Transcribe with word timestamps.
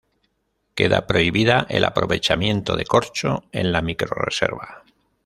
Queda 0.73 1.05
prohibido 1.05 1.67
el 1.69 1.85
aprovechamiento 1.85 2.75
de 2.75 2.85
corcho 2.85 3.43
en 3.51 3.71
la 3.71 3.83
microrreserva. 3.83 4.81